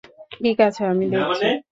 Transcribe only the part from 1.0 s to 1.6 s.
দেখছি।